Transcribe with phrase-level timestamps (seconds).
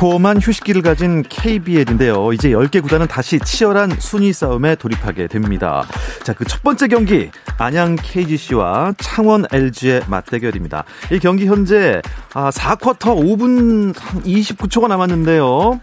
[0.00, 2.32] 달콤한 휴식기를 가진 KBL인데요.
[2.32, 5.84] 이제 10개 구단은 다시 치열한 순위 싸움에 돌입하게 됩니다.
[6.24, 10.84] 자, 그 첫 번째 경기 안양 KGC와 창원 LG의 맞대결입니다.
[11.12, 12.00] 이 경기 현재
[12.32, 15.80] 4쿼터 아, 5분 29초가 남았는데요.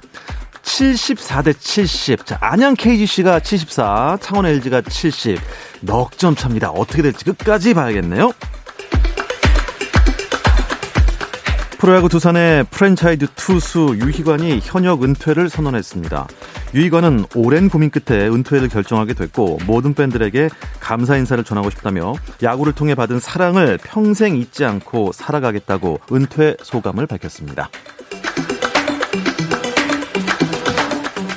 [0.63, 2.25] 74대 70.
[2.25, 5.39] 자, 안양 KGC가 74, 창원 LG가 70.
[5.81, 6.71] 넉점 차입니다.
[6.71, 8.31] 어떻게 될지 끝까지 봐야겠네요.
[11.77, 16.27] 프로야구 두산의 프랜차이즈 투수 유희관이 현역 은퇴를 선언했습니다.
[16.73, 22.95] 유희관은 오랜 고민 끝에 은퇴를 결정하게 됐고 모든 팬들에게 감사 인사를 전하고 싶다며 야구를 통해
[22.95, 27.69] 받은 사랑을 평생 잊지 않고 살아가겠다고 은퇴 소감을 밝혔습니다.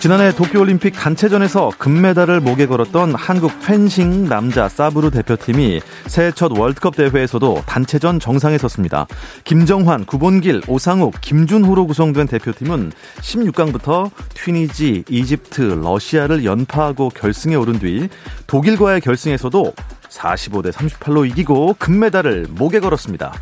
[0.01, 7.65] 지난해 도쿄올림픽 단체전에서 금메달을 목에 걸었던 한국 펜싱 남자 사브르 대표팀이 새해 첫 월드컵 대회에서도
[7.67, 9.07] 단체전 정상에 섰습니다.
[9.45, 18.09] 김정환, 구본길, 오상욱, 김준호로 구성된 대표팀은 16강부터 튀니지, 이집트, 러시아를 연파하고 결승에 오른 뒤
[18.47, 19.75] 독일과의 결승에서도
[20.09, 23.35] 45대 38로 이기고 금메달을 목에 걸었습니다.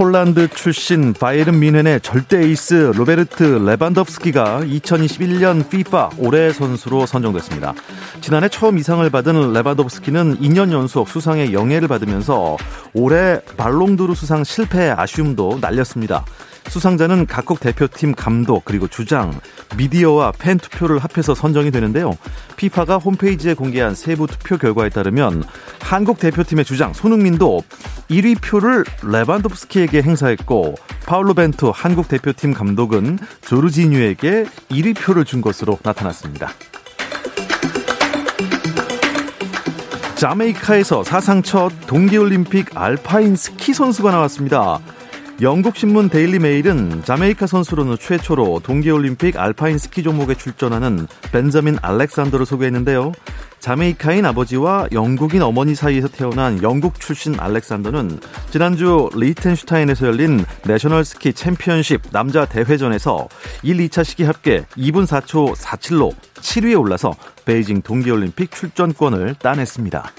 [0.00, 7.74] 폴란드 출신 바이에른 뮌헨의 절대 에이스 로베르트 레반덥스키가 2021년 FIFA 올해 선수로 선정됐습니다.
[8.22, 12.56] 지난해 처음 이상을 받은 레반덥스키는 2년 연속 수상의 영예를 받으면서
[12.94, 16.24] 올해 발롱드루 수상 실패의 아쉬움도 날렸습니다.
[16.70, 19.38] 수상자는 각국 대표팀 감독 그리고 주장,
[19.76, 22.16] 미디어와 팬 투표를 합해서 선정이 되는데요.
[22.56, 25.42] 피파가 홈페이지에 공개한 세부 투표 결과에 따르면
[25.80, 27.62] 한국 대표팀의 주장 손흥민도
[28.08, 30.76] 1위 표를 레반도프스키에게 행사했고
[31.06, 36.50] 파울로 벤투 한국 대표팀 감독은 조르지뉴에게 1위 표를 준 것으로 나타났습니다.
[40.14, 44.78] 자메이카에서 사상 첫 동계올림픽 알파인 스키 선수가 나왔습니다.
[45.42, 53.12] 영국 신문 데일리 메일은 자메이카 선수로는 최초로 동계올림픽 알파인 스키 종목에 출전하는 벤자민 알렉산더를 소개했는데요.
[53.58, 62.02] 자메이카인 아버지와 영국인 어머니 사이에서 태어난 영국 출신 알렉산더는 지난주 리히텐슈타인에서 열린 내셔널 스키 챔피언십
[62.10, 63.26] 남자 대회전에서
[63.62, 67.14] 1, 2차 시기 합계 2분 4초 47로 7위에 올라서
[67.46, 70.12] 베이징 동계올림픽 출전권을 따냈습니다.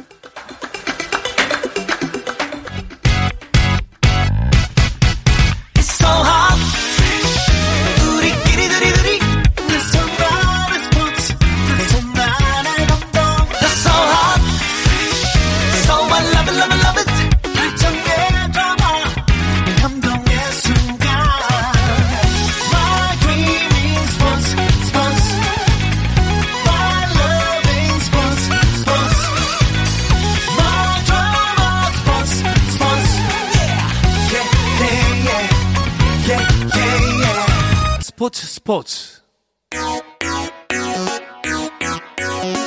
[38.66, 39.22] 스포츠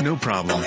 [0.03, 0.61] No problem.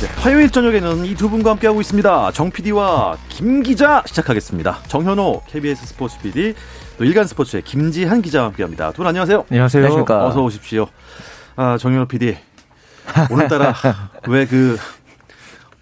[0.00, 2.30] 네, 화요일 저녁에는 이 두 분과 함께하고 있습니다.
[2.32, 4.78] 정 PD와 김 기자 시작하겠습니다.
[4.88, 6.54] 정현호 KBS 스포츠 PD
[6.96, 8.92] 또 일간 스포츠의 김지한 기자와 함께합니다.
[8.92, 9.44] 두 분 안녕하세요.
[9.50, 9.84] 안녕하세요.
[9.84, 10.26] 안녕하십니까.
[10.26, 10.86] 어서 오십시오.
[11.56, 12.38] 아, 정현호 PD
[13.30, 13.74] 오늘따라
[14.26, 14.78] 왜 그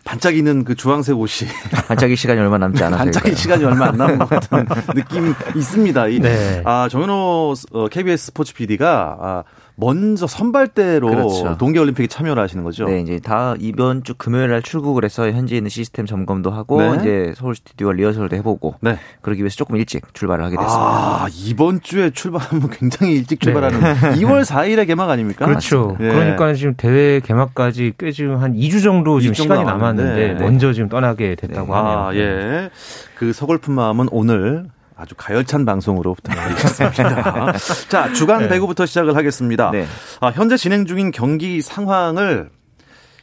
[0.04, 1.48] 반짝이는 그 주황색 옷이
[1.86, 6.08] 반짝이 시간이 얼마 남지 않아서 반짝이 시간이 얼마 안 남은 것 같은 느낌이 있습니다.
[6.08, 6.62] 이, 네.
[6.64, 7.54] 아 정현호
[7.90, 9.44] KBS 어, 스포츠 PD가 아,
[9.77, 11.56] 먼저 선발대로 그렇죠.
[11.58, 12.87] 동계올림픽에 참여를 하시는 거죠.
[12.87, 16.96] 네, 이제 다 이번 주 금요일 날 출국을 해서 현재 있는 시스템 점검도 하고 네.
[17.00, 18.99] 이제 서울 스튜디오와 리허설도 해보고 네.
[19.23, 20.82] 그러기 위해서 조금 일찍 출발을 하게 됐습니다.
[20.82, 23.94] 아, 이번 주에 출발하면 굉장히 일찍 출발하는 네.
[24.20, 25.46] 2월 4일에 개막 아닙니까?
[25.46, 25.96] 그렇죠.
[25.99, 26.08] 네.
[26.08, 31.35] 그러니까 지금 대회 개막까지 꽤 지금 한 2주 정도 지금 시간이 남았는데 먼저 지금 떠나게
[31.35, 31.81] 됐다고 네.
[31.81, 31.99] 하네요.
[31.99, 32.70] 아, 예.
[33.14, 34.67] 그 서글픈 마음은 오늘
[34.97, 37.53] 아주 가열찬 방송으로 부탁드리겠습니다.
[37.89, 38.49] 자, 주간 네.
[38.49, 39.71] 배구부터 시작을 하겠습니다.
[39.71, 39.87] 네.
[40.21, 42.50] 아, 현재 진행 중인 경기 상황을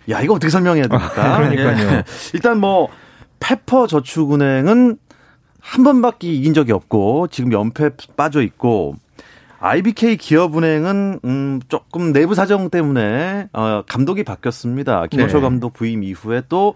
[0.09, 1.35] 야, 이거 어떻게 설명해야 됩니까?
[1.35, 1.97] 아, 그러니까요.
[1.97, 2.03] 예.
[2.33, 2.89] 일단 뭐
[3.39, 4.97] 페퍼 저축은행은
[5.59, 8.95] 한 번밖에 이긴 적이 없고 지금 연패 빠져 있고
[9.59, 15.07] IBK 기업은행은 음 조금 내부 사정 때문에 어 감독이 바뀌었습니다.
[15.07, 15.41] 김호철 네.
[15.41, 16.75] 감독 부임 이후에 또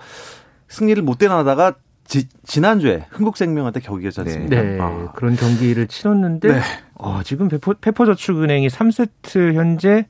[0.67, 1.75] 승리를 못 대나다가
[2.13, 4.61] 지, 지난주에 흥국생명한테 경기했지 않습니까?
[4.61, 5.11] 네, 아.
[5.15, 6.59] 그런 경기를 치렀는데 네.
[6.93, 10.05] 어, 지금 페퍼, 페퍼저축은행이 3세트 현재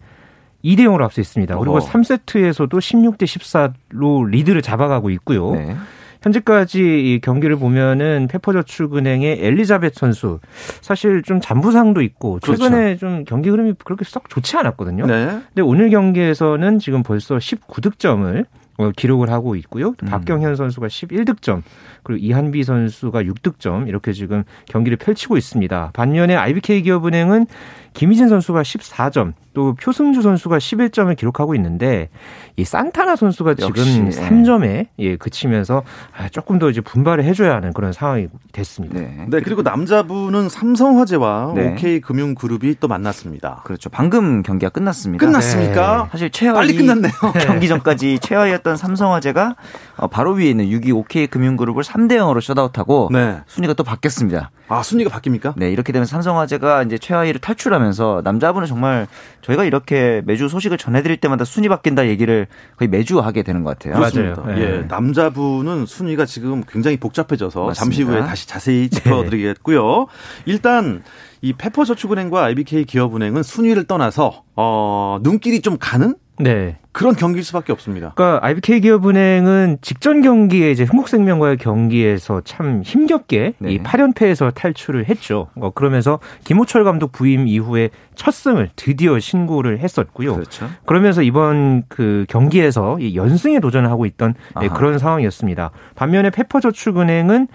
[0.65, 1.57] 2대 0으로 앞서 있습니다.
[1.57, 1.79] 그리고 어.
[1.79, 5.53] 3세트에서도 16대 14로 리드를 잡아가고 있고요.
[5.53, 5.77] 네.
[6.21, 10.39] 현재까지 이 경기를 보면은 페퍼저축은행의 엘리자벳 선수
[10.81, 12.63] 사실 좀 잔부상도 있고 그렇죠.
[12.63, 12.99] 최근에 그렇죠.
[12.99, 15.05] 좀 경기 흐름이 그렇게 썩 좋지 않았거든요.
[15.05, 15.25] 네.
[15.25, 18.62] 근데 오늘 경기에서는 지금 벌써 19득점을 어,
[18.95, 19.89] 기록을 하고 있고요.
[20.03, 20.07] 음.
[20.07, 21.61] 박경현 선수가 11득점,
[22.03, 25.91] 그리고 이한비 선수가 6득점 이렇게 지금 경기를 펼치고 있습니다.
[25.93, 27.45] 반면에 IBK 기업은행은
[27.93, 32.09] 김희진 선수가 14점, 또 표승주 선수가 11점을 기록하고 있는데
[32.55, 35.83] 이 산타나 선수가 지금 역시, 3점에 예, 그치면서
[36.15, 38.99] 아, 조금 더 이제 분발을 해줘야 하는 그런 상황이 됐습니다.
[38.99, 41.71] 네, 네 그리고 남자분은 삼성화재와 네.
[41.73, 43.61] OK금융그룹이 또 만났습니다.
[43.63, 43.89] 그렇죠.
[43.89, 45.25] 방금 경기가 끝났습니다.
[45.25, 46.03] 끝났습니까?
[46.03, 46.09] 네.
[46.11, 47.13] 사실 최하위 빨리 끝났네요.
[47.45, 49.55] 경기 전까지 최하위였던 삼성화재가
[49.92, 53.41] 어, 바로 위에 있는 6위 OK금융그룹을 3대 0으로 셧아웃하고 네.
[53.47, 54.51] 순위가 또 바뀌었습니다.
[54.69, 55.53] 아 순위가 바뀝니까?
[55.55, 59.07] 네 이렇게 되면 삼성화재가 이제 최하위를 탈출하면서 남자분은 정말
[59.41, 62.47] 저희가 이렇게 매주 소식을 전해드릴 때마다 순위 바뀐다 얘기를
[62.77, 63.99] 거의 매주 하게 되는 것 같아요.
[63.99, 64.43] 맞아요.
[64.47, 64.61] 네.
[64.61, 67.79] 예, 남자분은 순위가 지금 굉장히 복잡해져서 맞습니다.
[67.79, 70.07] 잠시 후에 다시 자세히 짚어드리겠고요.
[70.45, 71.03] 일단
[71.41, 76.77] 이 페퍼저축은행과 IBK 기업은행은 순위를 떠나서 어, 눈길이 좀 가는 네.
[76.93, 78.13] 그런 경기일 수밖에 없습니다.
[78.15, 83.71] 그러니까 IBK 기업은행은 직전 경기에 이제 흥국생명과의 경기에서 참 힘겹게 네.
[83.73, 85.47] 이 8연패에서 탈출을 했죠.
[85.55, 90.35] 어, 그러면서 김호철 감독 부임 이후에 첫 승을 드디어 신고를 했었고요.
[90.35, 90.69] 그렇죠.
[90.85, 95.71] 그러면서 이번 그 경기에서 이 연승에 도전을 하고 있던 네, 그런 상황이었습니다.
[95.95, 97.47] 반면에 페퍼저축은행은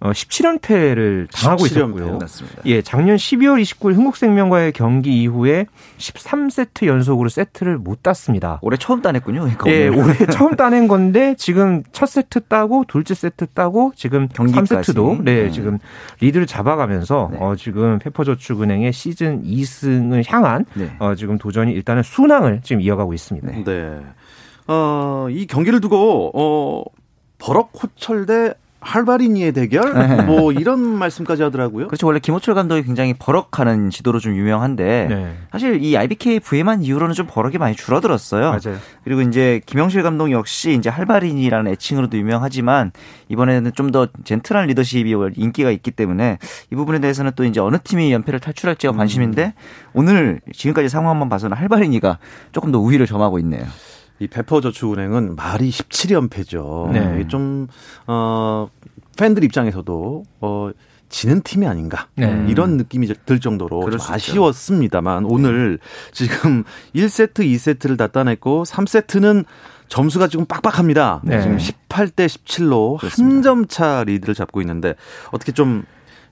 [0.00, 1.96] 어, 17연패를 당하고 17연패.
[1.96, 2.18] 있었고요.
[2.18, 2.62] 맞습니다.
[2.66, 5.66] 예, 작년 12월 29일 흥국생명과의 경기 이후에
[5.98, 8.60] 13세트 연속으로 세트를 못 땄습니다.
[8.62, 9.48] 올해 처음 따냈군요.
[9.66, 14.92] 예, 올해 처음 따낸 건데 지금 첫 세트 따고 둘째 세트 따고 지금 경기까지.
[14.92, 15.78] 3세트도 네, 네, 지금
[16.20, 17.38] 리드를 잡아가면서 네.
[17.40, 20.94] 어, 지금 페퍼저축은행의 시즌 2승을 향한 네.
[21.00, 23.64] 어, 지금 도전이 일단은 순항을 지금 이어가고 있습니다.
[23.64, 24.00] 네.
[24.68, 26.84] 어, 이 경기를 두고 어,
[27.38, 30.22] 버럭 호철 대 할바리니의 대결 네.
[30.22, 31.88] 뭐 이런 말씀까지 하더라고요.
[31.88, 32.06] 그렇죠.
[32.06, 35.34] 원래 김호철 감독이 굉장히 버럭하는 지도로 좀 유명한데 네.
[35.50, 38.50] 사실 이 IBK 부임한 이후로는 좀 버럭이 많이 줄어들었어요.
[38.50, 38.78] 맞아요.
[39.02, 42.92] 그리고 이제 김영실 감독 역시 이제 할바리니라는 애칭으로도 유명하지만
[43.28, 46.38] 이번에는 좀 더 젠틀한 리더십이 인기가 있기 때문에
[46.70, 49.52] 이 부분에 대해서는 또 이제 어느 팀이 연패를 탈출할지가 관심인데 음.
[49.94, 52.18] 오늘 지금까지 상황만 봐서는 할바리니가
[52.52, 53.64] 조금 더 우위를 점하고 있네요.
[54.20, 56.90] 이 페퍼저축은행은 말이 17연패죠.
[56.92, 57.28] 네.
[57.28, 57.68] 좀,
[58.06, 58.68] 어,
[59.16, 60.70] 팬들 입장에서도, 어,
[61.08, 62.08] 지는 팀이 아닌가.
[62.16, 62.44] 네.
[62.48, 65.88] 이런 느낌이 들 정도로 좀 아쉬웠습니다만 오늘 네.
[66.12, 69.44] 지금 1세트, 2세트를 다 따냈고 3세트는
[69.88, 71.22] 점수가 지금 빡빡합니다.
[71.24, 71.40] 네.
[71.40, 74.96] 지금 18대 17로 한 점 차 리드를 잡고 있는데
[75.30, 75.84] 어떻게 좀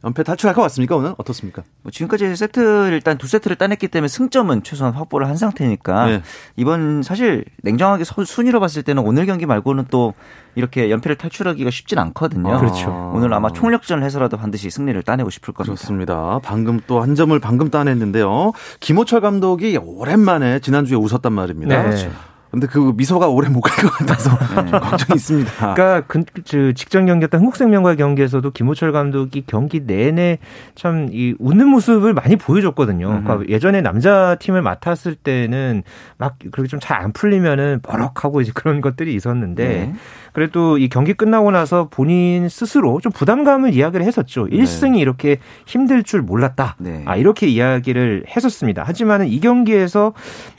[0.06, 1.64] 연패 탈출할 것 같습니까 오늘 어떻습니까?
[1.82, 6.22] 뭐 지금까지 세트 일단 두 세트를 따냈기 때문에 승점은 최소한 확보를 한 상태니까 네.
[6.54, 10.14] 이번 사실 냉정하게 순위로 봤을 때는 오늘 경기 말고는 또
[10.54, 12.54] 이렇게 연패를 탈출하기가 쉽진 않거든요.
[12.54, 13.12] 아, 그렇죠.
[13.14, 15.74] 오늘 아마 총력전을 해서라도 반드시 승리를 따내고 싶을 겁니다.
[15.74, 16.38] 그렇습니다.
[16.42, 18.52] 방금 또 한 점을 방금 따냈는데요.
[18.80, 21.76] 김호철 감독이 오랜만에 지난주에 웃었단 말입니다.
[21.76, 21.82] 네.
[21.82, 22.10] 그렇죠.
[22.50, 24.30] 근데 그 미소가 오래 못 갈 것 같아서
[24.64, 24.70] 네.
[24.78, 25.52] 걱정이 있습니다.
[25.74, 30.38] 그러니까 그, 그 직전 경기였던 흥국생명과의 경기에서도 김호철 감독이 경기 내내
[30.74, 33.06] 참 이 웃는 모습을 많이 보여줬거든요.
[33.22, 35.82] 그러니까 예전에 남자 팀을 맡았을 때는
[36.18, 39.92] 막 그렇게 좀 잘 안 풀리면은 버럭하고 이제 그런 것들이 있었는데 네.
[40.32, 44.46] 그래도 이 경기 끝나고 나서 본인 스스로 좀 부담감을 이야기를 했었죠.
[44.46, 46.76] 1승이 이렇게 힘들 줄 몰랐다.
[46.78, 47.02] 네.
[47.06, 48.82] 아 이렇게 이야기를 했었습니다.
[48.82, 50.12] 하지만은 이 경기에서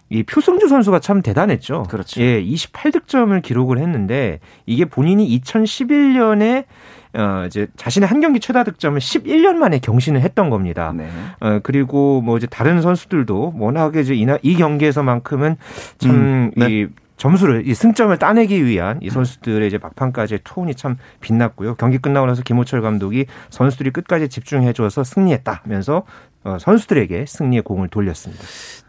[0.10, 1.84] 이 표승주 선수가 참 대단했죠.
[1.90, 2.22] 그렇죠.
[2.22, 6.66] 예, 28득점을 기록을 했는데 이게 본인이 2011년에
[7.14, 10.94] 어, 이제 자신의 한 경기 최다 득점을 11년 만에 경신을 했던 겁니다.
[10.96, 11.10] 네.
[11.40, 15.56] 어, 그리고 뭐 이제 다른 선수들도 워낙에 이제 이, 이 경기에서만큼은
[15.98, 16.88] 참이 음, 네.
[17.18, 21.76] 점수를 이 승점을 따내기 위한 이 선수들의 이제 막판까지의 톤이 참 빛났고요.
[21.76, 26.04] 경기 끝나고 나서 김호철 감독이 선수들이 끝까지 집중해줘서 승리했다면서 어,
[26.60, 28.44] 선수들에게 승리의 공을 돌렸습니다.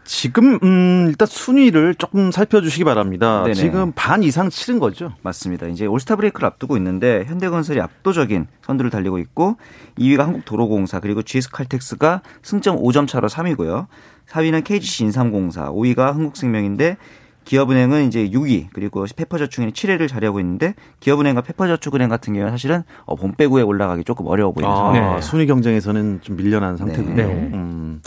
[0.05, 3.43] 지금 음 일단 순위를 조금 살펴주시기 바랍니다.
[3.43, 3.53] 네네.
[3.53, 5.13] 지금 반 이상 치른 거죠?
[5.21, 5.67] 맞습니다.
[5.67, 9.57] 이제 올스타 브레이크를 앞두고 있는데 현대건설이 압도적인 선두를 달리고 있고
[9.99, 13.85] 2위가 한국도로공사 그리고 GS칼텍스가 승점 5점 차로 3위고요.
[14.29, 16.97] 4위는 KGC 인삼공사, 5위가 한국생명인데
[17.45, 23.33] 기업은행은 이제 6위 그리고 페퍼저축은행 7위를 자리하고 있는데 기업은행과 페퍼저축은행 같은 경우는 사실은 어, 본
[23.35, 24.91] 빼고에 올라가기 조금 어려워 보이는 아.
[24.91, 25.21] 네.
[25.21, 27.15] 순위 경쟁에서는 좀 밀려난 상태군요.
[27.15, 27.23] 네.
[27.23, 28.01] 음.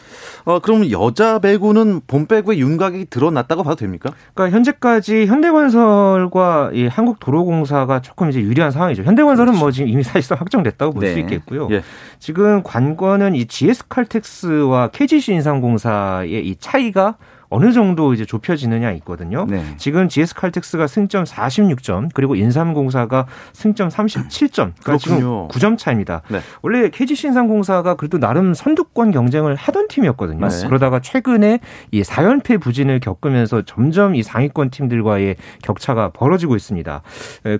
[0.44, 4.12] 어, 그럼 여자 배구는 본 빼고에 윤곽이 드러났다고 봐도 됩니까?
[4.34, 9.02] 그러니까 현재까지 현대건설과 이 한국도로공사가 조금 이제 유리한 상황이죠.
[9.02, 9.64] 현대건설은 뭐 그렇죠.
[9.64, 11.20] 뭐 지금 이미 사실상 확정됐다고 볼수 네.
[11.20, 11.68] 있겠고요.
[11.72, 11.82] 예.
[12.18, 17.16] 지금 관건은 이 GS칼텍스와 KGC 인상공사의 이 차이가
[17.52, 19.46] 어느 정도 이제 좁혀지느냐 있거든요.
[19.46, 19.62] 네.
[19.76, 24.72] 지금 GS 칼텍스가 승점 46점 그리고 인삼공사가 승점 37점.
[24.82, 26.22] 그러니까 지금 9점 차입니다.
[26.28, 26.40] 네.
[26.62, 30.48] 원래 KGC 인삼공사가 그래도 나름 선두권 경쟁을 하던 팀이었거든요.
[30.48, 30.66] 네.
[30.66, 37.02] 그러다가 최근에 이 4연패 부진을 겪으면서 점점 이 상위권 팀들과의 격차가 벌어지고 있습니다.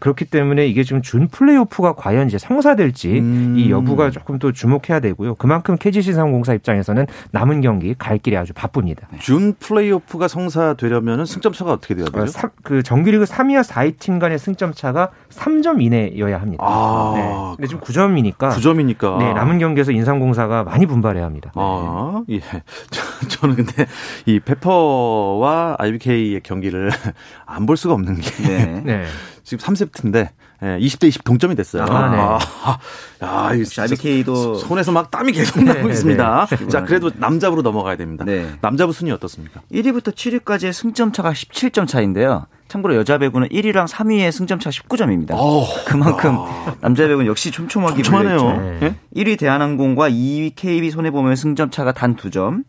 [0.01, 3.55] 그렇기 때문에 이게 지금 준 플레이오프가 과연 이제 성사될지 음.
[3.59, 5.35] 이 여부가 조금 또 주목해야 되고요.
[5.35, 9.07] 그만큼 KGC 인삼공사 입장에서는 남은 경기 갈 길이 아주 바쁩니다.
[9.19, 12.21] 준 플레이 플레이오프가 성사되려면 승점 차가 어떻게 돼야 되죠?
[12.47, 16.65] 어, 그 정규리그 3위와 4위 팀 간의 승점 차가 3점 이내여야 합니다.
[16.67, 17.57] 아, 네.
[17.57, 21.51] 근데 지금 9점이니까 9점이니까 네, 남은 경기에서 인삼공사가 많이 분발해야 합니다.
[21.55, 22.37] 아, 네.
[22.37, 22.41] 예.
[23.29, 23.87] 저, 는 근데
[24.27, 26.91] 이 페퍼와 IBK의 경기를
[27.47, 28.83] 안 볼 수가 없는 게 네.
[28.85, 29.05] 네.
[29.45, 30.31] 지금 3세트인데
[30.63, 31.83] 예, 20대 20 동점이 됐어요.
[31.83, 32.19] 아, 네.
[32.19, 32.79] 아,
[33.51, 35.91] 야, 이 RBK도 손에서 막 땀이 계속 나고 네, 네.
[35.91, 36.47] 있습니다.
[36.51, 36.69] 네.
[36.69, 38.25] 자, 그래도 남자부로 넘어가야 됩니다.
[38.25, 38.49] 네.
[38.61, 39.63] 남자부 순위 어떻습니까?
[39.73, 42.47] 1위부터 7위까지의 승점 차가 17점 차인데요.
[42.69, 45.35] 참고로 여자 배구는 1위랑 3위의 승점 차 19점입니다.
[45.35, 46.77] 오, 그만큼 아.
[46.81, 48.79] 남자 배구는 역시 촘촘하게 촘촘하네요.
[48.81, 48.97] 네.
[49.17, 52.63] 1위 대한항공과 2위 KB 손해보면 승점 차가 단 2점.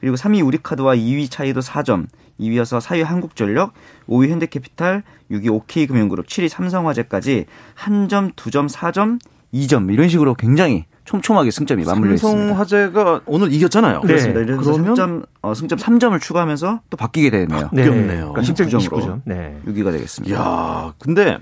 [0.00, 2.06] 그리고 3위 우리카드와 2위 차이도 4점.
[2.40, 3.72] 2위여서 4위 한국전력,
[4.08, 9.18] 5위 현대캐피탈, 6위 OK금융그룹, 7위 삼성화재까지 한 점, 두 점, 4점,
[9.54, 12.38] 2점 이런 식으로 굉장히 촘촘하게 승점이 맞물려 있습니다.
[12.38, 14.00] 삼성화재가 오늘 이겼잖아요.
[14.02, 14.06] 네.
[14.06, 14.40] 그렇습니다.
[14.40, 14.46] 네.
[14.46, 17.70] 그러면 승점, 어, 승점 3점을 추가하면서 또 바뀌게 되네요.
[17.70, 18.06] 바뀌었네요.
[18.06, 18.32] 네.
[18.32, 19.58] 그러니까 19점으로 네.
[19.66, 20.36] 6위가 되겠습니다.
[20.38, 21.38] 야, 근데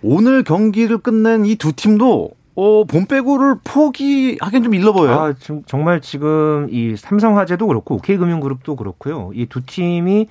[0.00, 5.14] 오늘 경기를 끝낸 이 두 팀도 어, 본 빼고를 포기하기엔 좀 일러 보여요.
[5.18, 9.30] 아, 지금 정말 지금 이 삼성화재도 그렇고 OK금융그룹도 그렇고요.
[9.34, 10.28] 이 두 팀이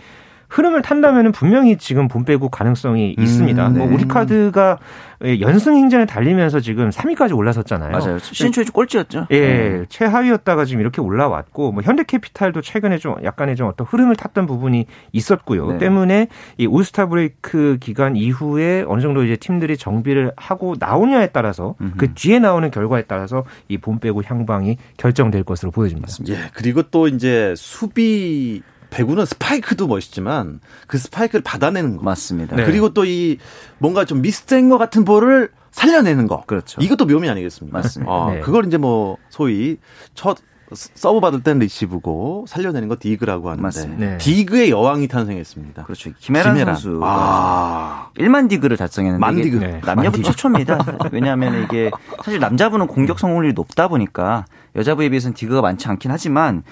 [0.52, 3.68] 흐름을 탄다면 분명히 지금 본 빼고 가능성이 있습니다.
[3.68, 3.86] 음, 뭐 네.
[3.86, 4.78] 뭐 우리 카드가
[5.24, 7.92] 예, 연승 행진을 달리면서 지금 3위까지 올라섰잖아요.
[7.92, 8.20] 맞아요.
[8.20, 9.28] 시즌 초에 꼴찌였죠.
[9.32, 9.86] 예, 네.
[9.88, 15.74] 최하위였다가 지금 이렇게 올라왔고 뭐 현대캐피탈도 최근에 좀 약간의 좀 어떤 흐름을 탔던 부분이 있었고요.
[15.74, 15.78] 네.
[15.78, 16.28] 때문에
[16.58, 21.94] 이 올스타 브레이크 기간 이후에 어느 정도 이제 팀들이 정비를 하고 나오냐에 따라서 음흠.
[21.98, 26.10] 그 뒤에 나오는 결과에 따라서 이본 빼고 향방이 결정될 것으로 보여집니다.
[26.30, 32.04] 예, 그리고 또 이제 수비 배구는 스파이크도 멋있지만 그 스파이크를 받아내는 거.
[32.04, 32.56] 맞습니다.
[32.56, 32.66] 네.
[32.66, 33.38] 그리고 또 이
[33.80, 36.44] 뭔가 좀 미스된 것 같은 볼을 살려내는 거.
[36.46, 36.80] 그렇죠.
[36.82, 37.80] 이것도 묘미 아니겠습니까?
[37.80, 38.12] 맞습니다.
[38.12, 38.40] 아, 네.
[38.42, 39.78] 그걸 이제 뭐 소위
[40.14, 40.38] 첫
[40.74, 44.18] 서브 받을 땐 리시브고 살려내는 거 디그라고 하는데 네.
[44.18, 45.84] 디그의 여왕이 탄생했습니다.
[45.84, 46.12] 그렇죠.
[46.20, 46.76] 김해란, 김해란.
[46.76, 48.10] 선수 아.
[48.18, 49.58] 1만 디그를 달성했는데 만 디그.
[49.58, 49.82] 네.
[49.86, 50.80] 남녀부 최초입니다.
[51.12, 51.92] 왜냐하면 이게
[52.24, 56.64] 사실 남자부는 공격 성공률이 높다 보니까 여자부에 비해서는 디그가 많지 않긴 하지만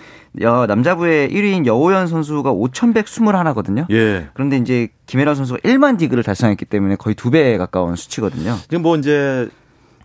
[0.41, 3.85] 여, 남자부의 1위인 여오현 선수가 5,121거든요.
[3.91, 4.29] 예.
[4.33, 8.55] 그런데 이제 김해란 선수가 1만 디그를 달성했기 때문에 거의 두 배 가까운 수치거든요.
[8.69, 9.49] 지금 뭐 이제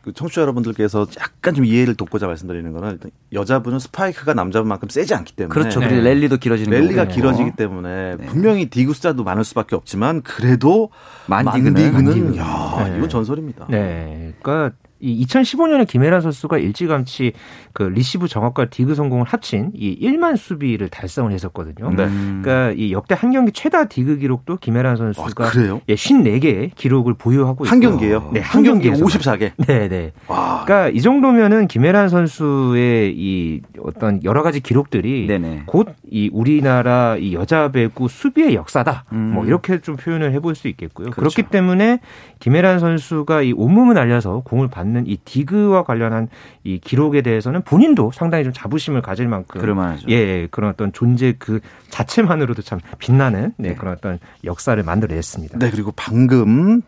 [0.04, 5.34] 그 청취자 여러분들께서 약간 좀 이해를 돕고자 말씀드리는 거는 일단 여자부는 스파이크가 남자부만큼 세지 않기
[5.34, 5.80] 때문에 그렇죠.
[5.80, 6.02] 그리고 네.
[6.02, 7.14] 랠리도 길어지는 랠리가 거군요.
[7.14, 8.26] 길어지기 때문에 네.
[8.26, 10.90] 분명히 디그 숫자도 많을 수밖에 없지만 그래도
[11.26, 12.98] 만디그는, 만디그는 야, 네.
[12.98, 13.66] 이건 전설입니다.
[13.70, 14.34] 네.
[14.42, 17.32] 그러니까 이 2015년에 김해란 선수가 일찌감치
[17.74, 21.90] 그 리시브 정확과 디그 성공을 합친 이 1만 수비를 달성을 했었거든요.
[21.90, 22.08] 네.
[22.42, 25.50] 그러니까 이 역대 한 경기 최다 디그 기록도 김해란 선수가 아,
[25.88, 28.30] 예, 54개의 기록을 보유하고 한 경기예요?
[28.32, 29.52] 네, 한, 한 경기에 54개.
[29.58, 30.12] 네, 네.
[30.26, 35.28] 그러니까 이 정도면은 김해란 선수의 이 어떤 여러 가지 기록들이
[35.66, 39.06] 곧 이 우리나라 이 여자 배구 수비의 역사다.
[39.10, 39.32] 음.
[39.34, 41.10] 뭐 이렇게 좀 표현을 해볼 수 있겠고요.
[41.10, 41.16] 그렇죠.
[41.16, 41.98] 그렇기 때문에
[42.38, 46.28] 김혜란 선수가 이 온몸을 알려서 공을 받는 이 디그와 관련한
[46.62, 50.06] 이 기록에 대해서는 본인도 상당히 좀 자부심을 가질 만큼 그럴만하죠.
[50.10, 51.60] 예, 그런 어떤 존재 그
[51.90, 53.74] 자체만으로도 참 빛나는 네, 네.
[53.74, 55.58] 그런 어떤 역사를 만들어냈습니다.
[55.58, 56.82] 네, 그리고 방금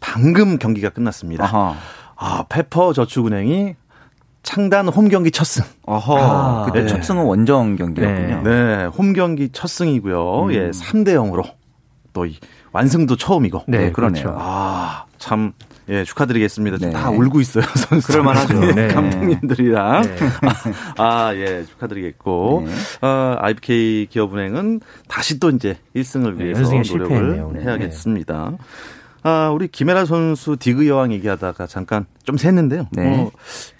[0.00, 1.44] 방금 경기가 끝났습니다.
[1.44, 1.74] 아하.
[2.16, 3.74] 아, 페퍼 저축은행이
[4.42, 5.64] 창단 홈 경기 첫 승.
[5.86, 6.18] 어허.
[6.18, 6.86] 아, 그때 네.
[6.86, 8.42] 첫 승은 원정 경기였군요.
[8.42, 10.44] 네, 네 홈 경기 첫 승이고요.
[10.44, 10.52] 음.
[10.54, 11.44] 예, 3대 0으로
[12.12, 12.36] 또 이
[12.72, 13.64] 완승도 처음이고.
[13.68, 14.22] 네, 네 그러네요.
[14.22, 14.38] 그렇죠.
[14.40, 15.52] 아, 참
[15.88, 16.78] 예, 축하드리겠습니다.
[16.78, 16.90] 네.
[16.90, 18.06] 다 울고 있어요, 선수.
[18.08, 18.60] 그럴만하죠.
[18.74, 18.88] 네.
[18.88, 20.02] 감독님들이랑.
[20.02, 20.16] 네.
[20.98, 22.64] 아, 예, 축하드리겠고.
[22.66, 23.06] 네.
[23.06, 28.52] 어, IBK 기업은행은 다시 또 이제 1승을 위해서 노력을 실패했네요, 해야겠습니다.
[29.22, 32.86] 아, 우리 김해란 선수 디그 여왕 얘기하다가 잠깐 좀 샜는데요.
[32.92, 33.18] 네.
[33.18, 33.30] 어,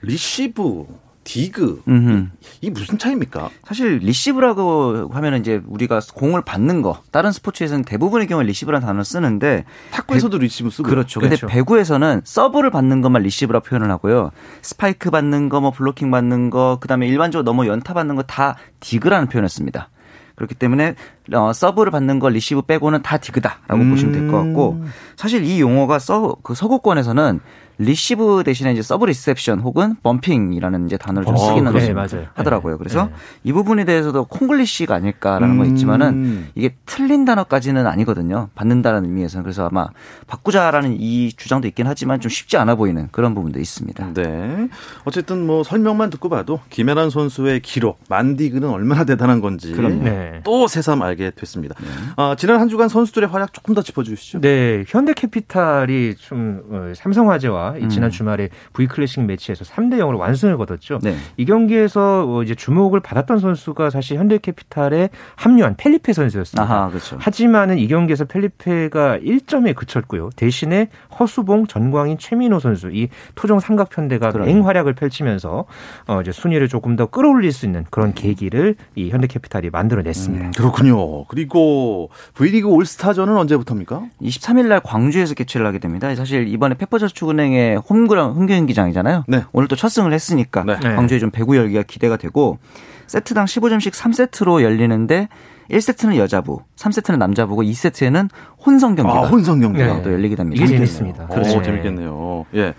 [0.03, 0.87] 리시브
[1.31, 2.29] 디그 음흠.
[2.61, 3.51] 이 무슨 차이입니까?
[3.65, 9.05] 사실 리시브라고 하면은 이제 우리가 공을 받는 거 다른 스포츠에서는 대부분의 경우에 리시브라는 단어 를
[9.05, 11.21] 쓰는데 탁구에서도 배, 리시브 쓰고 그렇죠.
[11.21, 11.47] 그렇죠.
[11.47, 14.33] 근데 배구에서는 서브를 받는 것만 리시브라 표현을 하고요.
[14.61, 19.29] 스파이크 받는 거, 뭐 블로킹 받는 거, 그다음에 일반적으로 넘어 연타 받는 거 다 디그라는
[19.29, 19.89] 표현을 씁니다.
[20.35, 20.95] 그렇기 때문에
[21.35, 23.91] 어, 서브를 받는 걸 리시브 빼고는 다 디그다라고 음.
[23.91, 24.85] 보시면 될 것 같고
[25.17, 27.41] 사실 이 용어가 서, 그 서구권에서는
[27.81, 32.77] 리시브 대신에 이제 serve reception 혹은 bumping이라는 이제 단어를 좀 어, 쓰기는 네, 하더라고요.
[32.77, 33.13] 그래서 네.
[33.45, 35.59] 이 부분에 대해서도 콩글리시가 아닐까라는 음.
[35.59, 38.51] 건 있지만은 이게 틀린 단어까지는 아니거든요.
[38.55, 39.89] 받는다는 의미에서는 그래서 아마
[40.27, 44.13] 바꾸자라는 이 주장도 있긴 하지만 좀 쉽지 않아 보이는 그런 부분도 있습니다.
[44.13, 44.69] 네.
[45.05, 50.43] 어쨌든 뭐 설명만 듣고 봐도 김혜란 선수의 기록 만디그는 얼마나 대단한 건지 네.
[50.45, 51.75] 또 새삼 알게 됐습니다.
[51.81, 51.87] 네.
[52.17, 54.43] 아, 지난 한 주간 선수들의 활약 조금 더 짚어주시죠.
[54.43, 58.11] 네, 현대캐피탈이 좀 어, 삼성화재와 이 지난 음.
[58.11, 60.99] 주말에 V 클래식 매치에서 3대 0으로 완승을 거뒀죠.
[61.03, 61.15] 네.
[61.37, 66.63] 이 경기에서 어, 이제 주목을 받았던 선수가 사실 현대캐피탈에 합류한 펠리페 선수였습니다.
[66.63, 67.17] 아하, 그렇죠.
[67.21, 70.31] 하지만은 이 경기에서 펠리페가 1점에 그쳤고요.
[70.37, 75.65] 대신에 허수봉, 전광인, 최민호 선수 이 토종 삼각편대가 맹활약을 펼치면서
[76.07, 80.47] 어 이제 순위를 조금 더 끌어올릴 수 있는 그런 계기를 이 현대캐피탈이 만들어냈습니다.
[80.47, 81.25] 음, 그렇군요.
[81.27, 84.03] 그리고 V리그 올스타전은 언제부터입니까?
[84.23, 86.15] 23일 날 광주에서 개최를 하게 됩니다.
[86.15, 89.25] 사실 이번에 페퍼저축은행의 광주의 홈그라 홈경기장이잖아요.
[89.29, 89.45] 네.
[89.53, 90.77] 오늘 또 첫 승을 했으니까 네.
[90.81, 92.59] 광주에 좀 배구 열기가 기대가 되고
[93.07, 95.29] 세트당 15점씩 3세트로 열리는데
[95.71, 98.29] 1세트는 여자부, 3세트는 남자부고 2세트에는
[98.65, 100.03] 혼성 경기가 아, 혼성 경기가 네.
[100.03, 100.63] 또 열리게 됩니다.
[100.65, 101.27] 이게 재밌습니다.
[101.29, 101.59] 그렇죠.
[101.59, 102.47] 오, 재밌겠네요.
[102.57, 102.75] 예.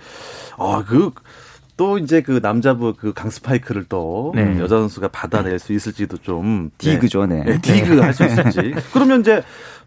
[0.58, 1.12] 아, 그,
[1.78, 4.60] 또 이제 그 남자부 그 강스파이크를 또 네.
[4.60, 7.44] 여자 선수가 받아낼 수 있을지도 좀 디그죠, 네.
[7.46, 7.62] 네.
[7.62, 8.76] 디그 할 수 있을지.
[8.94, 9.42] 그러면 이제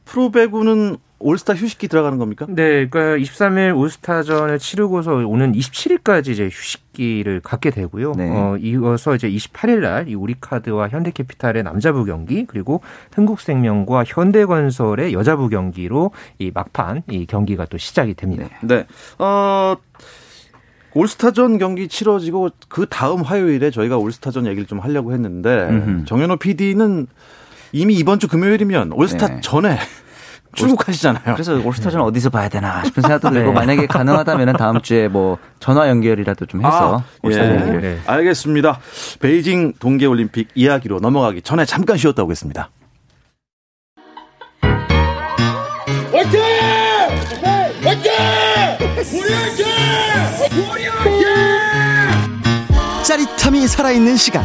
[0.06, 2.44] 프로배구는 올스타 휴식기 들어가는 겁니까?
[2.48, 8.12] 네, 그러니까 23일 올스타전을 치르고서 오는 27일까지 이제 휴식기를 갖게 되고요.
[8.12, 8.28] 네.
[8.30, 12.82] 어, 이어서 이제 28일 날 이 우리카드와 현대캐피탈의 남자부 경기 그리고
[13.14, 18.48] 흥국생명과 현대건설의 여자부 경기로 이 막판 이 경기가 또 시작이 됩니다.
[18.62, 18.76] 네.
[18.76, 18.86] 네.
[19.18, 19.76] 어
[20.94, 26.04] 올스타전 경기 치러지고 그 다음 화요일에 저희가 올스타전 얘기를 좀 하려고 했는데 음흠.
[26.04, 27.06] 정현호 PD는
[27.72, 29.40] 이미 이번 주 금요일이면 올스타 네.
[29.40, 29.78] 전에
[30.54, 31.34] 출국하시잖아요.
[31.34, 32.06] 그래서 올스타전 네.
[32.06, 33.54] 어디서 봐야 되나 싶은 생각도 들고 네.
[33.54, 37.78] 만약에 가능하다면 다음 주에 뭐 전화 연결이라도 좀 해서 아, 올스타 예.
[37.80, 37.98] 네.
[38.06, 38.78] 알겠습니다.
[39.20, 42.70] 베이징 동계올림픽 이야기로 넘어가기 전에 잠깐 쉬었다 오겠습니다.
[46.12, 46.40] 화이팅!
[47.82, 48.12] 화이팅!
[49.12, 49.66] 우리 화이팅!
[50.72, 51.26] 우리 화이팅!
[53.04, 54.44] 짜릿함이 살아있는 시간.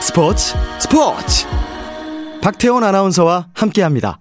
[0.00, 1.46] 스포츠 스포츠.
[2.42, 4.18] 박태원 아나운서와 함께합니다.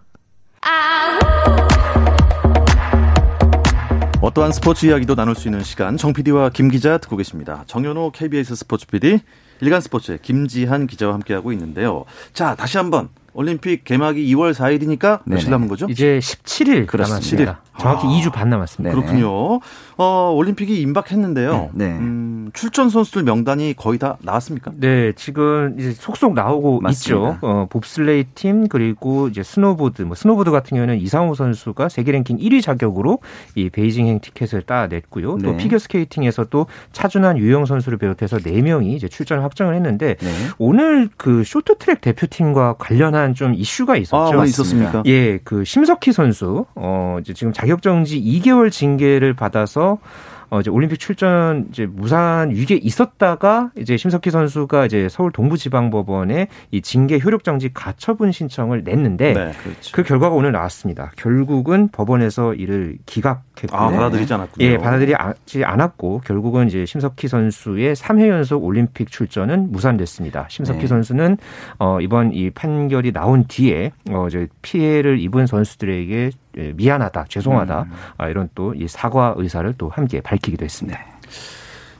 [4.21, 7.63] 어떠한 스포츠 이야기도 나눌 수 있는 시간 정 PD와 김 기자 듣고 계십니다.
[7.67, 9.19] 정현호 KBS 스포츠 PD,
[9.61, 12.05] 일간 스포츠의 김지한 기자와 함께하고 있는데요.
[12.33, 15.85] 자, 다시 한번 올림픽 개막이 2월 4일이니까 며칠 남은 거죠?
[15.89, 17.61] 이제 17일 남았습니다.
[17.77, 17.79] 17일.
[17.79, 18.95] 정확히 아, 2주 반 남았습니다.
[18.95, 19.59] 그렇군요.
[19.97, 21.69] 어, 올림픽이 임박했는데요.
[21.73, 21.85] 네.
[21.85, 24.71] 음, 출전 선수들 명단이 거의 다 나왔습니까?
[24.75, 27.29] 네, 지금 이제 속속 나오고 맞습니다.
[27.31, 27.37] 있죠.
[27.41, 32.61] 어, 봅슬레이 팀 그리고 이제 스노보드, 뭐 스노보드 같은 경우는 이상호 선수가 세계 랭킹 1위
[32.61, 33.19] 자격으로
[33.55, 35.37] 이 베이징행 티켓을 따냈고요.
[35.37, 35.43] 네.
[35.43, 40.29] 또 피겨 스케이팅에서도 차준환, 유영 선수를 비롯해서 4 명이 이제 출전을 확정을 했는데 네.
[40.57, 44.41] 오늘 그 쇼트트랙 대표팀과 관련한 좀 이슈가 있었죠.
[44.41, 45.03] 아, 있었습니까?
[45.05, 49.97] 예, 그 심석희 선수 어, 이제 지금 자격 정지 2개월 징계를 받아서
[50.51, 56.81] 어 이제 올림픽 출전 이제 무산 위기에 있었다가 이제 심석희 선수가 이제 서울 동부지방법원에 이
[56.83, 59.91] 징계 효력 정지 가처분 신청을 냈는데 네, 그렇죠.
[59.91, 61.11] 그 결과가 오늘 나왔습니다.
[61.15, 64.65] 결국은 법원에서 이를 기각했고 아, 받아들이지 않았군요.
[64.67, 70.45] 예, 받아들이지 않았고 결국은 이제 심석희 선수의 3회 연속 올림픽 출전은 무산됐습니다.
[70.49, 70.87] 심석희 네.
[70.87, 71.37] 선수는
[71.79, 76.31] 어 이번 이 판결이 나온 뒤에 어 이제 피해를 입은 선수들에게 예,
[76.75, 77.91] 미안하다, 죄송하다 음.
[78.17, 80.97] 아, 이런 또 이 사과 의사를 또 함께 밝히기도 했습니다.
[80.97, 81.05] 네.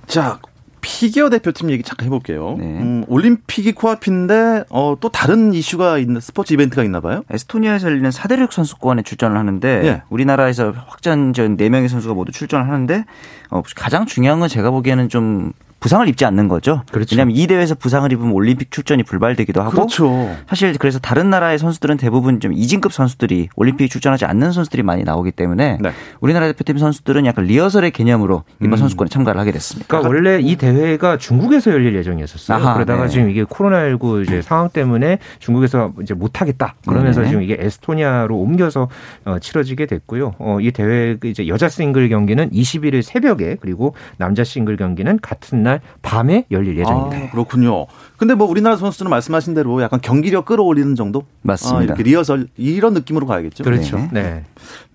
[0.07, 0.39] 자.
[0.87, 2.57] 피겨 대표팀 얘기 잠깐 해볼게요.
[2.59, 2.63] 네.
[2.63, 7.23] 음, 올림픽이 코앞인데 어, 또 다른 이슈가 있는 스포츠 이벤트가 있나 봐요?
[7.31, 10.03] 에스토니아에서 열리는 사대륙 선수권에 출전을 하는데 네.
[10.09, 13.03] 우리나라에서 확전전 4명의 선수가 모두 출전을 하는데
[13.49, 15.53] 어, 가장 중요한 건 제가 보기에는 좀
[15.85, 16.81] 부상을 입지 않는 거죠.
[16.91, 17.13] 그렇죠.
[17.13, 20.35] 왜냐하면 이 대회에서 부상을 입으면 올림픽 출전이 불발되기도 하고 그렇죠.
[20.47, 25.29] 사실 그래서 다른 나라의 선수들은 대부분 좀 이진급 선수들이 올림픽 출전하지 않는 선수들이 많이 나오기
[25.33, 25.91] 때문에 네.
[26.21, 28.77] 우리나라 대표팀 선수들은 약간 리허설의 개념으로 이번 음.
[28.77, 29.85] 선수권에 참가를 하게 됐습니다.
[29.87, 32.57] 그러니까 원래 이 대회가 중국에서 열릴 예정이었었어요.
[32.57, 33.09] 아하, 그러다가 네.
[33.09, 36.73] 지금 이게 코로나19 이제 상황 때문에 중국에서 이제 못 하겠다.
[36.87, 37.27] 그러면서 네.
[37.27, 38.89] 지금 이게 에스토니아로 옮겨서
[39.25, 40.33] 어, 치러지게 됐고요.
[40.39, 45.81] 어, 이 대회 이제 여자 싱글 경기는 21일 새벽에 그리고 남자 싱글 경기는 같은 날날
[46.01, 47.17] 밤에 열릴 예정입니다.
[47.17, 47.87] 아, 그렇군요.
[48.17, 51.23] 근데 뭐 우리나라 선수들은 말씀하신 대로 약간 경기력 끌어올리는 정도?
[51.41, 51.79] 맞습니다.
[51.79, 53.63] 아, 이렇게 리허설 이런 느낌으로 가야겠죠.
[53.63, 53.97] 그렇죠.
[54.11, 54.21] 네.
[54.23, 54.43] 네.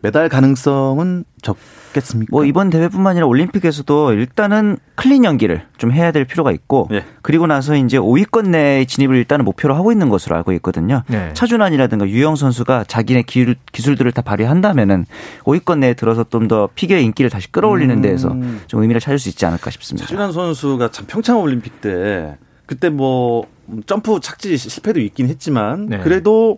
[0.02, 2.30] 메달 가능성은 적겠습니까?
[2.30, 7.04] 뭐 이번 대회뿐만 아니라 올림픽에서도 일단은 클린 연기를 좀 해야 될 필요가 있고 네.
[7.22, 11.02] 그리고 나서 이제 5위권 내에 진입을 일단은 목표로 하고 있는 것으로 알고 있거든요.
[11.08, 11.30] 네.
[11.34, 15.04] 차준환이라든가 유영 선수가 자기네 기술, 기술들을 다 발휘한다면은
[15.44, 18.62] 5위권 내에 들어서 좀 더 피겨 인기를 다시 끌어올리는 데에서 음.
[18.66, 20.06] 좀 의미를 찾을 수 있지 않을까 싶습니다.
[20.06, 22.36] 차준환 선수가 참 평창 올림픽 때
[22.70, 23.48] 그때 뭐
[23.86, 25.98] 점프 착지 실패도 있긴 했지만 네.
[25.98, 26.56] 그래도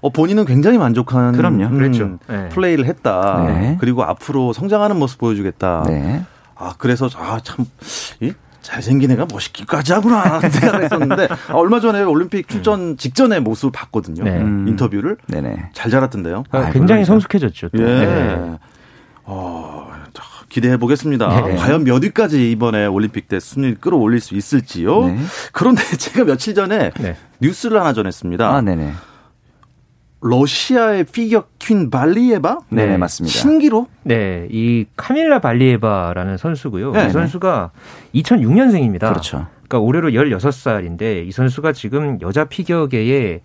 [0.00, 1.64] 어, 본인은 굉장히 만족한 그럼요.
[1.64, 2.18] 음, 그렇죠.
[2.28, 2.48] 네.
[2.50, 3.42] 플레이를 했다.
[3.44, 3.76] 네.
[3.80, 5.82] 그리고 앞으로 성장하는 모습 보여주겠다.
[5.88, 6.22] 네.
[6.54, 7.66] 아 그래서 아참
[8.62, 14.22] 잘생긴 애가 멋있기까지 하구나 생각을 했었는데 아, 얼마 전에 올림픽 출전 직전에 모습을 봤거든요.
[14.22, 14.38] 네.
[14.38, 15.70] 인터뷰를 네네.
[15.72, 16.44] 잘 자랐던데요.
[16.52, 17.70] 아, 굉장히 성숙해졌죠.
[17.70, 17.82] 또.
[17.82, 17.84] 예.
[17.84, 18.58] 네.
[19.24, 19.87] 어,
[20.48, 21.46] 기대해 보겠습니다.
[21.46, 21.56] 네.
[21.56, 25.06] 과연 몇 위까지 이번에 올림픽 때 순위를 끌어올릴 수 있을지요.
[25.06, 25.18] 네.
[25.52, 27.16] 그런데 제가 며칠 전에 네.
[27.40, 28.48] 뉴스를 하나 전했습니다.
[28.48, 28.92] 아, 네네.
[30.20, 32.58] 러시아의 피겨 퀸 발리에바?
[32.70, 33.38] 네, 네, 맞습니다.
[33.38, 33.88] 신기록?
[34.02, 36.90] 네, 이 카밀라 발리에바라는 선수고요.
[36.92, 37.06] 네.
[37.06, 37.70] 이 선수가
[38.14, 39.10] 2006년생입니다.
[39.10, 39.46] 그렇죠.
[39.68, 43.42] 그러니까 올해로 16살인데 이 선수가 지금 여자 피겨계의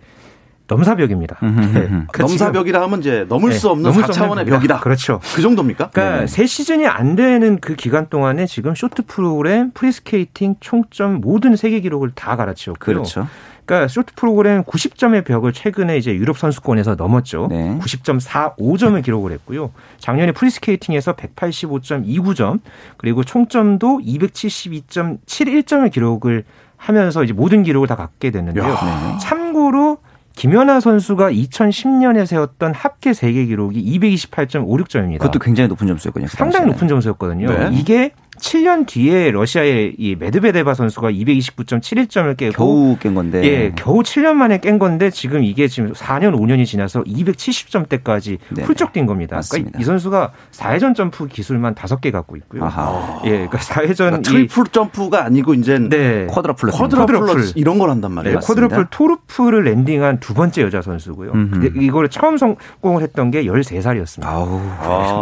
[0.67, 1.37] 넘사벽입니다.
[1.41, 1.71] 네.
[1.73, 4.79] 그러니까 넘사벽이라 하면 이제 넘을 네, 수 없는 4차원의 벽이다.
[4.79, 5.19] 그렇죠.
[5.35, 5.89] 그 정도입니까?
[5.91, 6.27] 그러니까 네.
[6.27, 12.11] 세 시즌이 안 되는 그 기간 동안에 지금 쇼트 프로그램, 프리스케이팅, 총점 모든 세계 기록을
[12.15, 12.95] 다 갈아치웠고요.
[12.95, 13.27] 그렇죠.
[13.65, 17.47] 그러니까 쇼트 프로그램 90점의 벽을 최근에 이제 유럽 선수권에서 넘었죠.
[17.49, 17.77] 네.
[17.81, 19.71] 90.45점을 기록을 했고요.
[19.99, 22.59] 작년에 프리스케이팅에서 185.29점
[22.97, 26.43] 그리고 총점도 272.71점을 기록을
[26.75, 28.65] 하면서 이제 모든 기록을 다 갖게 됐는데요.
[28.65, 29.17] 야.
[29.21, 29.99] 참고로
[30.35, 35.19] 김연아 선수가 2010년에 세웠던 합계 세계 기록이 228.56점입니다.
[35.19, 36.27] 그것도 굉장히 높은 점수였거든요.
[36.29, 37.47] 그 상당히 높은 점수였거든요.
[37.47, 37.69] 네.
[37.73, 38.11] 이게
[38.43, 44.59] 7년 뒤에 러시아의 이 메드베데바 선수가 229.71점을 깨고 겨우 깬 건데 예, 겨우 7년 만에
[44.59, 48.67] 깬 건데 지금 이게 지금 4년 5년이 지나서 270점대까지 네네.
[48.67, 49.39] 훌쩍 뛴 겁니다.
[49.49, 52.65] 그러니까 이 선수가 4회전 점프 기술만 5개 갖고 있고요.
[52.65, 53.21] 아하.
[53.23, 56.27] 예, 그러니까 4회전 그러니까 트리플 점프가 아니고 이제 네.
[56.27, 58.39] 쿼드러플 쿼드러플 이런 걸 한단 말이에요.
[58.39, 61.31] 네, 쿼드러플 토루프를 랜딩한 두 번째 여자 선수고요.
[61.79, 64.25] 이거를 처음 성공을 했던 게 13살이었습니다.
[64.25, 64.59] 아우.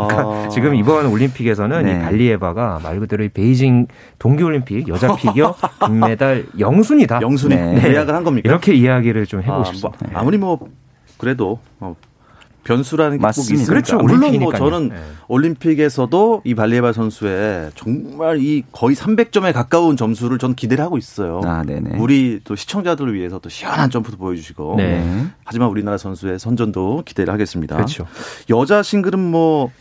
[0.10, 1.91] 그러니까 지금 이번 올림픽에서는 네.
[1.91, 3.88] 이 발리에바가 말 그대로 베이징
[4.19, 7.21] 동계올림픽 여자 피겨 금메달 영순위다.
[7.21, 7.89] 영순위 네.
[7.89, 8.50] 예약을 한 겁니까?
[8.50, 10.08] 이렇게 이야기를 좀 해보고 아, 싶습니다.
[10.12, 10.60] 뭐, 아무리 뭐
[11.17, 11.95] 그래도 어,
[12.63, 13.65] 변수라는 게 꼭 있습니다.
[13.65, 13.97] 그렇죠.
[13.97, 14.95] 물론 뭐 저는 네.
[15.28, 21.41] 올림픽에서도 이 발리에바 선수의 정말 이 거의 300점에 가까운 점수를 전 기대를 하고 있어요.
[21.43, 21.63] 아,
[21.97, 24.76] 우리 또 시청자들을 위해서 또 시원한 점프도 보여주시고.
[24.78, 25.26] 네.
[25.43, 27.76] 하지만 우리나라 선수의 선전도 기대를 하겠습니다.
[27.76, 28.06] 그렇죠.
[28.50, 29.71] 여자 싱글은 뭐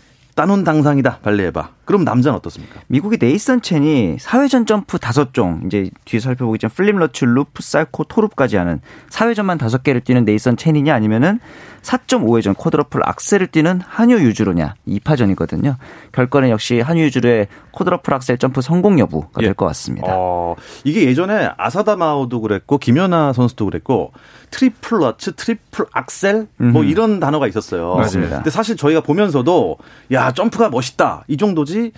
[0.41, 1.69] 따놓은 당상이다 발리에바.
[1.85, 2.81] 그럼 남자는 어떻습니까?
[2.87, 8.18] 미국의 네이선 첸이 4회전 점프 다섯 종 이제 뒤에 살펴보겠지만 flip Lutz loop Salchow toe
[8.18, 11.41] loop까지 하는 4회전만 다섯 개를 뛰는 네이선 첸이냐 아니면은
[11.83, 15.77] 4.5회전 quadruple Axel을 뛰는 하뉴 유즈루냐 2파전이거든요.
[16.13, 19.69] 결과는 역시 하뉴 유즈루의 quadruple Axel 점프 성공 여부가 될것 예.
[19.69, 20.07] 같습니다.
[20.11, 24.13] 어, 이게 예전에 아사다 마오도 그랬고 김연아 선수도 그랬고
[24.51, 27.95] triple Lutz, triple Axel 뭐 이런 단어가 있었어요.
[27.95, 28.37] 맞습니다.
[28.37, 29.79] 근데 사실 저희가 보면서도
[30.13, 31.93] 야 점프가 멋있다 이 정도지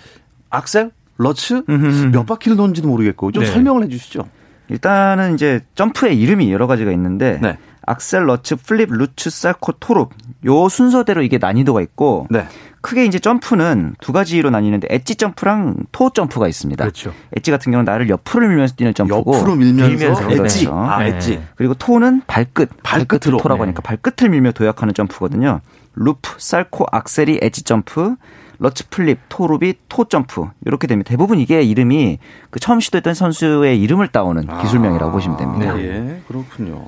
[0.49, 1.63] Axel, Lutz
[2.11, 3.49] 몇 바퀴를 도는지도 모르겠고 좀 네.
[3.49, 4.27] 설명을 해주시죠.
[4.69, 7.57] 일단은 이제 점프의 이름이 여러 가지가 있는데 네.
[7.85, 10.13] Axel, Lutz, flip, loop, Salchow, toe loop
[10.45, 12.47] 요 순서대로 이게 난이도가 있고 네.
[12.81, 16.83] 크게 이제 점프는 두 가지로 나뉘는데 엣지 점프랑 토 점프가 있습니다.
[16.83, 17.13] 그렇죠.
[17.31, 20.65] edge 같은 경우는 날을 옆으로 밀면서 뛰는 점프고 옆으로 밀면서, 밀면서 엣지.
[20.65, 20.77] 그렇죠.
[20.77, 21.37] 아, 엣지.
[21.37, 21.43] 네.
[21.55, 25.61] 그리고 toe는 발끝, 발끝으로 toe라고 하니까 발끝을 밀며 도약하는 점프거든요.
[25.95, 28.15] loop, Salchow, Axel이 edge 점프,
[28.59, 32.19] Lutz flip, toe loop이, toe 점프 이렇게 되면 대부분 이게 이름이
[32.49, 35.73] 그 처음 시도했던 선수의 이름을 따오는 아, 기술명이라고 보시면 됩니다.
[35.75, 36.83] 네, 그렇군요.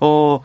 [0.00, 0.40] 어,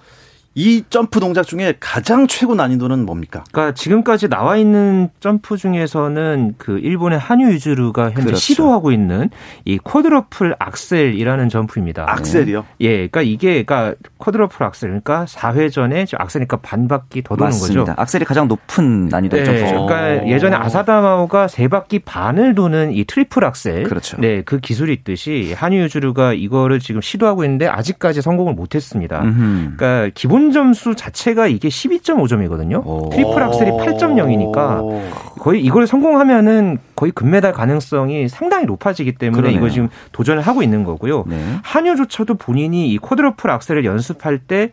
[0.53, 3.45] 이 점프 동작 중에 가장 최고 난이도는 뭡니까?
[3.53, 8.37] 그러니까 지금까지 나와 있는 점프 중에서는 그 일본의 하뉴 유즈루가 현재 그렇죠.
[8.37, 9.29] 시도하고 있는
[9.63, 12.05] 이 quadruple Axel이라는 점프입니다.
[12.06, 12.65] Axel이요?
[12.81, 17.79] 예, 그러니까 이게 그러니까 quadruple Axel 그러니까 4회전에 Axel이니까 반 바퀴 더 도는 맞습니다.
[17.85, 17.93] 거죠.
[17.97, 19.85] Axel이 가장 높은 난이도 네, 점프죠.
[19.85, 24.17] 그러니까 예전에 아사다마오가 세 바퀴 반을 도는 이 triple Axel, 그렇죠.
[24.19, 29.21] 네, 그 기술이 있듯이 하뉴 유즈루가 이거를 지금 시도하고 있는데 아직까지 성공을 못했습니다.
[29.21, 33.12] 그러니까 기본 기본 점수 자체가 이게 12.5점이거든요.
[33.12, 39.60] triple Axel이 8.0이니까 거의 이걸 성공하면은 거의 금메달 가능성이 상당히 높아지기 때문에 그러네요.
[39.60, 41.25] 이거 지금 도전을 하고 있는 거고요.
[41.27, 41.38] 네.
[41.63, 44.71] 한유조차도 본인이 이 쿼드러플 악셀을 연습할 때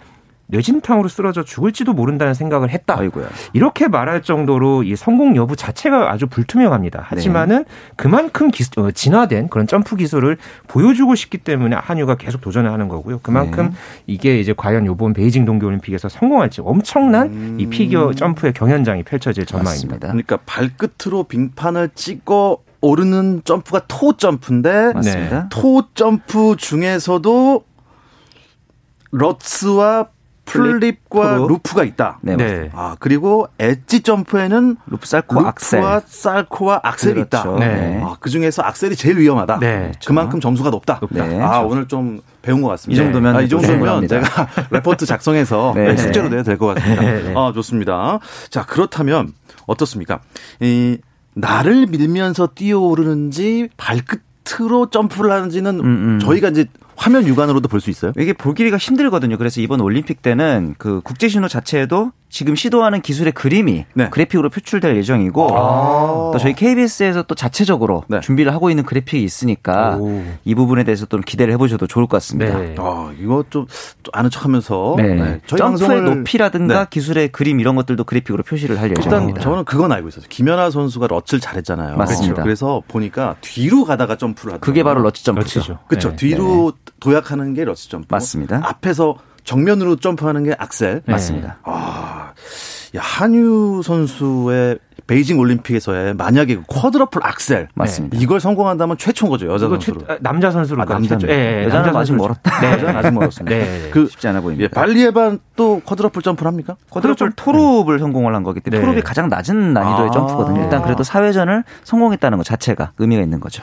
[0.49, 2.99] 뇌진탕으로 쓰러져 죽을지도 모른다는 생각을 했다.
[2.99, 3.29] 아이고야.
[3.53, 7.03] 이렇게 말할 정도로 이 성공 여부 자체가 아주 불투명합니다.
[7.05, 7.65] 하지만은 네.
[7.97, 13.21] 그만큼 기, 어, 진화된 그런 점프 기술을 보여주고 싶기 때문에 한유가 계속 도전을 하는 거고요.
[13.23, 13.77] 그만큼 네.
[14.07, 17.57] 이게 이제 과연 요번 베이징 동계올림픽에서 성공할지 엄청난 음...
[17.61, 20.09] 이 피겨 점프의 경연장이 펼쳐질 전망입니다.
[20.09, 20.09] 맞습니다.
[20.09, 25.49] 그러니까 발끝으로 빙판을 찍어 오르는 점프가 toe 점프인데 맞습니다.
[25.51, 27.65] toe 점프 중에서도
[29.11, 30.09] Lutz와
[30.49, 32.19] flip과 flip, loop가 있다.
[32.23, 32.37] 네.
[32.37, 32.71] 네.
[32.75, 35.83] 아 그리고 edge 점프에는 loop Salchow Axel.
[36.07, 37.57] Salchow와 Axel이 그렇죠.
[37.57, 37.57] 있다.
[37.67, 38.03] 네.
[38.05, 39.59] 아, 그 중에서 Axel이 제일 위험하다.
[39.61, 39.79] 네.
[39.89, 40.09] 그렇죠.
[40.09, 40.99] 그만큼 점수가 높다.
[41.01, 41.27] 높다.
[41.27, 41.41] 네.
[41.41, 43.01] 아 오늘 좀 배운 것 같습니다.
[43.03, 45.97] 이 정도면 아, 이 정도면 제가 레포트 작성해서 네.
[45.97, 47.03] 숙제로 내도 될것 같습니다.
[47.03, 47.35] 네.
[47.37, 48.19] 아 좋습니다.
[48.51, 49.33] 자 그렇다면
[49.67, 50.21] 어떻습니까?
[50.61, 50.99] 이
[51.35, 56.19] 나를 밀면서 뛰어오르는지 발끝으로 점프를 하는지는 음, 음.
[56.21, 56.67] 저희가 이제
[56.99, 58.13] 화면 육안으로도 볼 수 있어요?
[58.19, 59.39] 이게 보기가 힘들거든요.
[59.39, 64.11] 그래서 이번 올림픽 때는 그 국제 신호 자체에도 지금 시도하는 기술의 그림이 네.
[64.11, 68.21] 그래픽으로 표출될 예정이고 아~ 또 저희 KBS에서 또 자체적으로 네.
[68.21, 70.23] 준비를 하고 있는 그래픽이 있으니까 오.
[70.45, 72.59] 이 부분에 대해서 좀 기대를 해보셔도 좋을 것 같습니다.
[72.59, 72.75] 네.
[72.79, 73.67] 아, 이거 좀,
[74.13, 75.15] 아는 척하면서 네.
[75.15, 75.41] 네.
[75.47, 76.87] 저희 점프의 높이라든가 네.
[76.91, 79.41] 기술의 그림 이런 것들도 그래픽으로 표시를 할 예정입니다.
[79.41, 80.29] 저는 그건 알고 있었어요.
[80.29, 81.97] 김연아 선수가 Lutz를 잘했잖아요.
[81.97, 82.43] 맞습니다.
[82.43, 84.61] 그래서 보니까 뒤로 가다가 점프를 하더라고요.
[84.61, 85.79] 그게 바로 Lutz 점프죠.
[85.89, 86.15] 그렇죠.
[86.17, 88.07] 뒤로 도약하는 게 Lutz 점프.
[88.11, 88.61] 맞습니다.
[88.63, 89.17] 앞에서
[89.49, 91.03] 정면으로 점프하는 게 Axel.
[91.07, 91.13] 네.
[91.13, 91.57] 맞습니다.
[91.63, 92.33] 아,
[92.95, 98.19] 하뉴 선수의 베이징 올림픽에서의 만약에 quadruple Axel 맞습니다.
[98.21, 100.03] 이걸 성공한다면 최초인 거죠 여자 선수로.
[100.07, 102.61] 최, 남자 선수로 아, 남자 예, 예, 여자는 아직 멀었다.
[102.61, 103.57] 네, 여자는 아직 멀었습니다.
[103.57, 104.65] 네, 그 쉽지 않아 보입니다.
[104.65, 106.77] 예, 발리에바는 또 quadruple 점프를 합니까?
[106.91, 107.99] quadruple toe loop을 네.
[108.01, 108.85] 성공을 한 거기 때문에 네.
[108.85, 110.63] toe loop이 가장 낮은 난이도의 아~ 점프거든요.
[110.63, 113.63] 일단 그래도 4회전을 성공했다는 것 자체가 의미가 있는 거죠.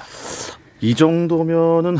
[0.81, 1.97] 이 정도면은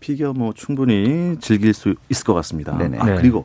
[0.00, 2.76] 피겨 뭐 충분히 즐길 수 있을 것 같습니다.
[2.76, 2.98] 네네.
[2.98, 3.16] 아, 네.
[3.16, 3.44] 그리고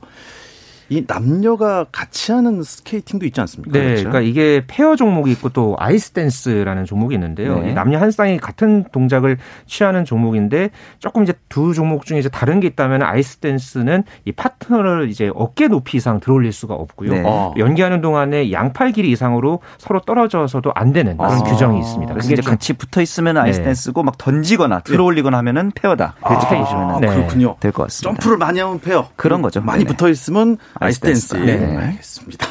[0.91, 3.71] 이 남녀가 같이 하는 스케이팅도 있지 않습니까?
[3.71, 4.09] 네, 그렇죠?
[4.09, 7.59] 그러니까 이게 페어 종목이 있고 또 아이스 댄스라는 종목이 있는데요.
[7.59, 7.73] 네.
[7.73, 12.67] 남녀 한 쌍이 같은 동작을 취하는 종목인데 조금 이제 두 종목 중에 이제 다른 게
[12.67, 17.13] 있다면 아이스 댄스는 이 파트너를 이제 어깨 높이 이상 들어올릴 수가 없고요.
[17.13, 17.23] 네.
[17.25, 17.53] 어.
[17.57, 21.43] 연기하는 동안에 양팔 길이 이상으로 서로 떨어져서도 안 되는 그런 아.
[21.43, 22.13] 규정이 있습니다.
[22.13, 23.63] 그래서 이제 같이 붙어 있으면 아이스 네.
[23.67, 26.15] 댄스고 막 던지거나 들어올리거나 하면은 페어다.
[26.21, 27.07] 그 차이 아, 네.
[27.07, 27.55] 그렇군요.
[27.61, 28.19] 될 것 같습니다.
[28.19, 29.07] 점프를 많이 하면 페어.
[29.15, 29.61] 그런 거죠.
[29.61, 31.35] 많이 붙어 있으면 아이스댄스.
[31.35, 31.57] 네.
[31.57, 31.77] 네.
[31.77, 32.47] 알겠습니다.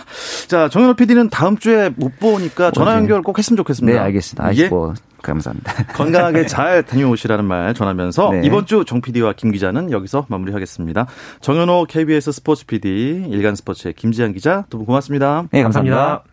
[0.49, 3.99] 자, 정현호 PD는 다음 주에 못 보니까 전화 연결 꼭 했으면 좋겠습니다.
[3.99, 4.45] 네, 알겠습니다.
[4.47, 5.73] 아이고, 감사합니다.
[5.95, 8.41] 건강하게 잘 다녀오시라는 말 전하면서 네.
[8.45, 11.07] 이번 주 정 PD와 김 기자는 여기서 마무리하겠습니다.
[11.41, 15.45] 정현호 KBS 스포츠 PD, 일간 스포츠의 김지한 기자 두 분 고맙습니다.
[15.53, 15.97] 네, 감사합니다.
[15.97, 16.31] 감사합니다.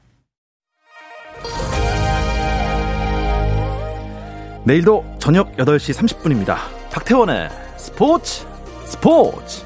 [4.66, 6.56] 내일도 저녁 8시 30분입니다.
[6.92, 8.46] 박태원의 스포츠
[8.86, 9.64] 스포츠